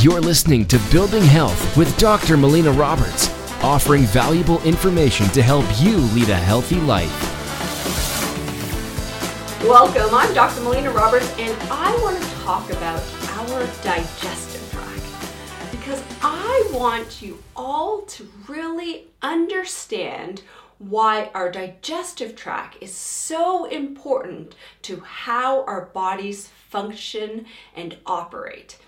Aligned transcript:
You're 0.00 0.20
listening 0.20 0.64
to 0.66 0.78
Building 0.92 1.24
Health 1.24 1.76
with 1.76 1.98
Dr. 1.98 2.36
Melina 2.36 2.70
Roberts, 2.70 3.28
offering 3.64 4.02
valuable 4.02 4.62
information 4.62 5.26
to 5.30 5.42
help 5.42 5.64
you 5.80 5.96
lead 5.96 6.28
a 6.28 6.36
healthy 6.36 6.76
life. 6.82 7.10
Welcome, 9.64 10.14
I'm 10.14 10.32
Dr. 10.34 10.60
Melina 10.60 10.92
Roberts, 10.92 11.28
and 11.40 11.52
I 11.68 11.90
want 12.00 12.16
to 12.16 12.30
talk 12.44 12.70
about 12.70 13.02
our 13.40 13.66
digestive 13.82 14.70
tract 14.70 15.72
because 15.72 16.00
I 16.22 16.70
want 16.72 17.20
you 17.20 17.42
all 17.56 18.02
to 18.02 18.28
really 18.46 19.08
understand 19.20 20.42
why 20.78 21.32
our 21.34 21.50
digestive 21.50 22.36
tract 22.36 22.76
is 22.80 22.94
so 22.94 23.64
important 23.64 24.54
to 24.82 25.00
how 25.00 25.64
our 25.64 25.86
bodies 25.86 26.46
function 26.46 27.46
and 27.74 27.96
operate. 28.06 28.78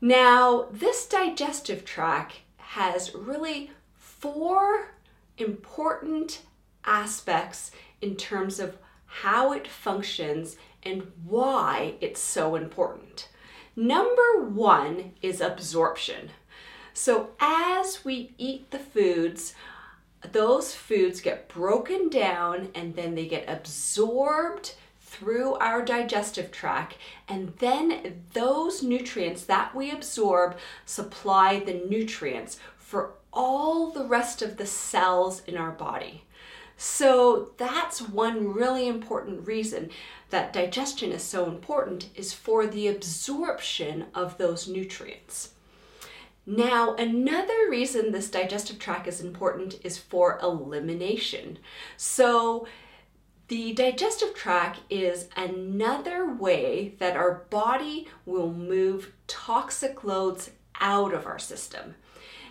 Now, 0.00 0.66
this 0.70 1.06
digestive 1.06 1.84
tract 1.84 2.40
has 2.58 3.14
really 3.14 3.70
four 3.94 4.90
important 5.38 6.42
aspects 6.84 7.70
in 8.00 8.16
terms 8.16 8.60
of 8.60 8.76
how 9.06 9.52
it 9.52 9.66
functions 9.66 10.56
and 10.82 11.10
why 11.24 11.94
it's 12.00 12.20
so 12.20 12.54
important. 12.54 13.28
Number 13.74 14.42
one 14.42 15.12
is 15.22 15.40
absorption. 15.40 16.30
So, 16.92 17.30
as 17.40 18.04
we 18.04 18.34
eat 18.38 18.70
the 18.70 18.78
foods, 18.78 19.54
those 20.32 20.74
foods 20.74 21.20
get 21.20 21.48
broken 21.48 22.08
down 22.08 22.70
and 22.74 22.94
then 22.94 23.14
they 23.14 23.26
get 23.26 23.48
absorbed 23.48 24.74
through 25.18 25.54
our 25.54 25.82
digestive 25.82 26.50
tract, 26.50 26.96
and 27.28 27.54
then 27.58 28.22
those 28.32 28.82
nutrients 28.82 29.44
that 29.44 29.74
we 29.74 29.90
absorb 29.90 30.56
supply 30.84 31.58
the 31.60 31.82
nutrients 31.88 32.58
for 32.76 33.14
all 33.32 33.90
the 33.90 34.04
rest 34.04 34.42
of 34.42 34.56
the 34.56 34.66
cells 34.66 35.42
in 35.46 35.56
our 35.56 35.72
body. 35.72 36.24
So 36.76 37.52
that's 37.56 38.02
one 38.02 38.52
really 38.52 38.86
important 38.86 39.46
reason 39.46 39.90
that 40.30 40.52
digestion 40.52 41.12
is 41.12 41.22
so 41.22 41.46
important 41.46 42.10
is 42.14 42.32
for 42.32 42.66
the 42.66 42.88
absorption 42.88 44.06
of 44.14 44.36
those 44.36 44.68
nutrients. 44.68 45.50
Now, 46.44 46.94
another 46.94 47.68
reason 47.68 48.12
this 48.12 48.30
digestive 48.30 48.78
tract 48.78 49.08
is 49.08 49.20
important 49.20 49.80
is 49.82 49.98
for 49.98 50.38
elimination. 50.40 51.58
So, 51.96 52.68
the 53.48 53.72
digestive 53.72 54.34
tract 54.34 54.80
is 54.90 55.28
another 55.36 56.32
way 56.32 56.94
that 56.98 57.16
our 57.16 57.44
body 57.50 58.08
will 58.24 58.52
move 58.52 59.12
toxic 59.28 60.02
loads 60.02 60.50
out 60.80 61.14
of 61.14 61.26
our 61.26 61.38
system. 61.38 61.94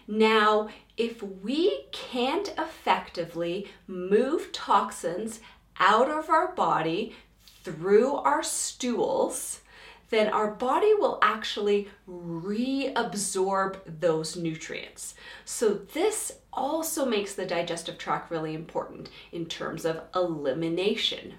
Now, 0.08 0.70
if 0.96 1.22
we 1.22 1.86
can't 1.92 2.54
effectively 2.58 3.68
move 3.88 4.52
toxins 4.54 5.42
out 5.80 6.10
of 6.10 6.30
our 6.30 6.54
body 6.54 7.16
through 7.64 8.14
our 8.14 8.44
stools, 8.44 9.62
then 10.10 10.28
our 10.28 10.52
body 10.52 10.94
will 10.94 11.20
actually 11.22 11.90
reabsorb 12.08 13.78
those 14.00 14.36
nutrients. 14.36 15.16
So, 15.46 15.74
this 15.94 16.40
also 16.54 17.06
makes 17.06 17.36
the 17.36 17.46
digestive 17.46 17.98
tract 17.98 18.32
really 18.32 18.54
important 18.54 19.10
in 19.32 19.46
terms 19.46 19.86
of 19.86 20.02
elimination. 20.16 21.34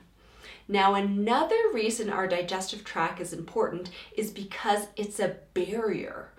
Now, 0.69 0.95
another 0.95 1.57
reason 1.73 2.11
our 2.11 2.27
digestive 2.27 2.85
tract 2.85 3.21
is 3.21 3.33
important 3.33 3.91
is 4.17 4.31
because 4.31 4.89
it's 4.97 5.21
a 5.21 5.37
barrier. 5.55 6.33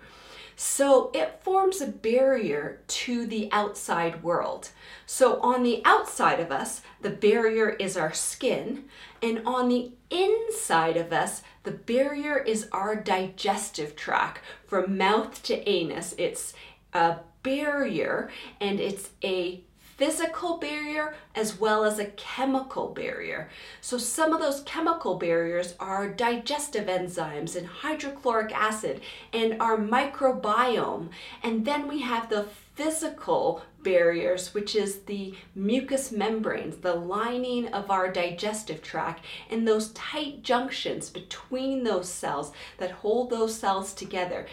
So 0.60 1.12
it 1.14 1.40
forms 1.44 1.80
a 1.80 1.86
barrier 1.86 2.80
to 2.88 3.26
the 3.26 3.48
outside 3.52 4.24
world. 4.24 4.70
So 5.06 5.40
on 5.40 5.62
the 5.62 5.80
outside 5.84 6.40
of 6.40 6.50
us, 6.50 6.82
the 7.00 7.10
barrier 7.10 7.70
is 7.70 7.96
our 7.96 8.12
skin, 8.12 8.86
and 9.22 9.46
on 9.46 9.68
the 9.68 9.92
inside 10.10 10.96
of 10.96 11.12
us, 11.12 11.42
the 11.62 11.70
barrier 11.70 12.36
is 12.38 12.68
our 12.72 12.96
digestive 12.96 13.94
tract 13.94 14.40
from 14.66 14.98
mouth 14.98 15.40
to 15.44 15.68
anus. 15.68 16.12
It's 16.18 16.54
a 16.92 17.18
barrier 17.44 18.28
and 18.60 18.80
it's 18.80 19.10
a 19.22 19.62
physical 19.98 20.58
barrier 20.58 21.16
as 21.34 21.58
well 21.58 21.84
as 21.84 21.98
a 21.98 22.06
chemical 22.06 22.88
barrier. 22.88 23.50
So, 23.80 23.98
some 23.98 24.32
of 24.32 24.40
those 24.40 24.62
chemical 24.62 25.16
barriers 25.16 25.74
are 25.80 26.08
digestive 26.08 26.86
enzymes 26.86 27.56
and 27.56 27.66
hydrochloric 27.66 28.54
acid 28.54 29.00
and 29.32 29.60
our 29.60 29.76
microbiome. 29.76 31.08
And 31.42 31.66
then 31.66 31.88
we 31.88 32.00
have 32.02 32.30
the 32.30 32.46
physical 32.76 33.62
barriers, 33.82 34.54
which 34.54 34.76
is 34.76 35.00
the 35.00 35.34
mucous 35.56 36.12
membranes, 36.12 36.76
the 36.76 36.94
lining 36.94 37.66
of 37.68 37.90
our 37.90 38.10
digestive 38.12 38.82
tract, 38.82 39.24
and 39.50 39.66
those 39.66 39.90
tight 39.90 40.44
junctions 40.44 41.10
between 41.10 41.82
those 41.82 42.08
cells 42.08 42.52
that 42.78 42.92
hold 42.92 43.30
those 43.30 43.56
cells 43.56 43.92
together. 43.94 44.46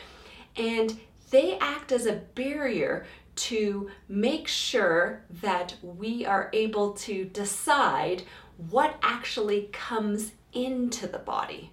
And 0.57 0.99
they 1.29 1.57
act 1.59 1.91
as 1.91 2.07
a 2.07 2.21
barrier 2.33 3.05
to 3.35 3.89
make 4.07 4.47
sure 4.47 5.23
that 5.41 5.75
we 5.81 6.25
are 6.25 6.49
able 6.53 6.93
to 6.93 7.25
decide 7.25 8.23
what 8.69 8.97
actually 9.01 9.69
comes 9.71 10.31
into 10.53 11.07
the 11.07 11.19
body. 11.19 11.71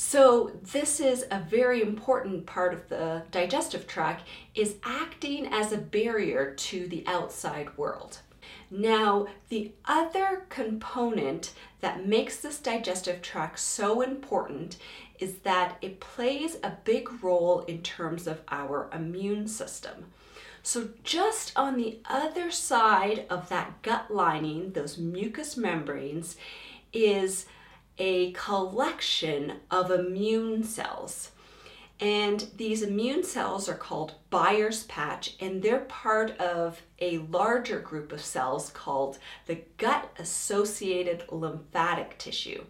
So 0.00 0.52
this 0.62 1.00
is 1.00 1.26
a 1.30 1.40
very 1.40 1.82
important 1.82 2.46
part 2.46 2.72
of 2.72 2.88
the 2.88 3.24
digestive 3.30 3.86
tract 3.86 4.28
is 4.54 4.76
acting 4.84 5.46
as 5.46 5.72
a 5.72 5.78
barrier 5.78 6.54
to 6.54 6.86
the 6.86 7.04
outside 7.06 7.76
world. 7.76 8.20
Now, 8.70 9.26
the 9.48 9.72
other 9.86 10.46
component 10.50 11.52
that 11.80 12.06
makes 12.06 12.36
this 12.36 12.58
digestive 12.58 13.22
tract 13.22 13.58
so 13.58 14.02
important 14.02 14.76
is 15.18 15.38
that 15.38 15.78
it 15.80 16.00
plays 16.00 16.58
a 16.62 16.76
big 16.84 17.22
role 17.22 17.60
in 17.62 17.82
terms 17.82 18.26
of 18.26 18.42
our 18.50 18.88
immune 18.92 19.48
system. 19.48 20.12
So, 20.62 20.88
just 21.02 21.52
on 21.56 21.76
the 21.76 22.00
other 22.04 22.50
side 22.50 23.26
of 23.30 23.48
that 23.48 23.82
gut 23.82 24.12
lining, 24.14 24.72
those 24.72 24.98
mucous 24.98 25.56
membranes, 25.56 26.36
is 26.92 27.46
a 27.98 28.32
collection 28.32 29.54
of 29.70 29.90
immune 29.90 30.64
cells. 30.64 31.30
And 32.00 32.46
these 32.56 32.82
immune 32.82 33.24
cells 33.24 33.68
are 33.68 33.74
called 33.74 34.14
Peyer's 34.30 34.84
patch, 34.84 35.34
and 35.40 35.62
they're 35.62 35.80
part 35.80 36.30
of 36.38 36.80
a 37.00 37.18
larger 37.18 37.80
group 37.80 38.12
of 38.12 38.20
cells 38.20 38.70
called 38.70 39.18
the 39.46 39.62
gut 39.78 40.12
associated 40.18 41.24
lymphatic 41.30 42.16
tissue. 42.18 42.64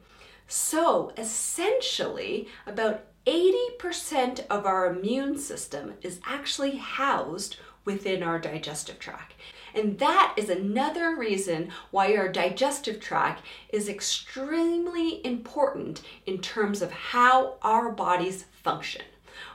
So 0.46 1.12
essentially, 1.18 2.48
about 2.66 3.04
80% 3.26 4.46
of 4.48 4.64
our 4.64 4.86
immune 4.86 5.36
system 5.36 5.92
is 6.00 6.20
actually 6.24 6.76
housed 6.76 7.56
within 7.88 8.22
our 8.22 8.38
digestive 8.38 8.98
tract. 8.98 9.32
And 9.74 9.98
that 9.98 10.34
is 10.36 10.50
another 10.50 11.16
reason 11.16 11.70
why 11.90 12.14
our 12.16 12.28
digestive 12.28 13.00
tract 13.00 13.46
is 13.70 13.88
extremely 13.88 15.24
important 15.24 16.02
in 16.26 16.42
terms 16.42 16.82
of 16.82 16.92
how 16.92 17.56
our 17.62 17.90
bodies 17.90 18.44
function. 18.62 19.00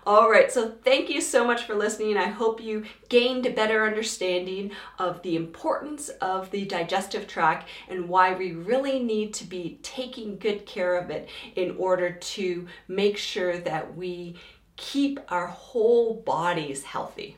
All 0.07 0.31
right, 0.31 0.51
so 0.51 0.71
thank 0.83 1.11
you 1.11 1.21
so 1.21 1.45
much 1.45 1.65
for 1.65 1.75
listening. 1.75 2.17
I 2.17 2.25
hope 2.25 2.59
you 2.59 2.85
gained 3.07 3.45
a 3.45 3.51
better 3.51 3.85
understanding 3.85 4.71
of 4.97 5.21
the 5.21 5.35
importance 5.35 6.09
of 6.09 6.49
the 6.49 6.65
digestive 6.65 7.27
tract 7.27 7.69
and 7.87 8.09
why 8.09 8.33
we 8.33 8.53
really 8.53 8.99
need 8.99 9.35
to 9.35 9.43
be 9.43 9.77
taking 9.83 10.39
good 10.39 10.65
care 10.65 10.95
of 10.95 11.11
it 11.11 11.29
in 11.55 11.75
order 11.77 12.09
to 12.13 12.67
make 12.87 13.15
sure 13.15 13.59
that 13.59 13.95
we 13.95 14.37
keep 14.75 15.19
our 15.29 15.47
whole 15.47 16.15
bodies 16.15 16.83
healthy. 16.83 17.37